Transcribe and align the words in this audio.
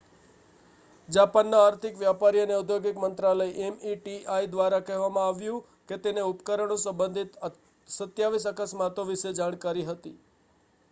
જાપાનના 1.09 1.57
આર્થિક 1.63 1.97
વ્યાપારી 1.97 2.39
અને 2.43 2.55
ઔદ્યોગિક 2.55 2.95
મંત્રાલય 3.01 3.67
meti 3.75 4.15
દ્વારા 4.49 4.79
કહેવામાં 4.87 5.27
આવ્યું 5.27 5.59
કે 5.89 5.99
તેને 5.99 6.23
ઉપકરણો 6.29 6.77
સંબંધિત 6.79 7.37
27 7.89 8.49
અકસ્માતો 8.53 9.05
વિશે 9.07 9.35
જાણકારી 9.35 9.85
હતી 9.87 10.15